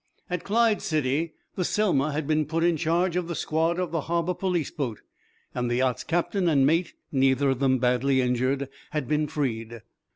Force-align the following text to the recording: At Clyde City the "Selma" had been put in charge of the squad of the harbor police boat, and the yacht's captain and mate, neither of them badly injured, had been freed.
At 0.31 0.43
Clyde 0.43 0.81
City 0.81 1.35
the 1.53 1.63
"Selma" 1.63 2.11
had 2.11 2.25
been 2.25 2.47
put 2.47 2.63
in 2.63 2.75
charge 2.75 3.15
of 3.15 3.27
the 3.27 3.35
squad 3.35 3.77
of 3.77 3.91
the 3.91 4.01
harbor 4.01 4.33
police 4.33 4.71
boat, 4.71 5.01
and 5.53 5.69
the 5.69 5.75
yacht's 5.75 6.03
captain 6.03 6.49
and 6.49 6.65
mate, 6.65 6.95
neither 7.11 7.51
of 7.51 7.59
them 7.59 7.77
badly 7.77 8.19
injured, 8.19 8.67
had 8.93 9.07
been 9.07 9.27
freed. 9.27 9.83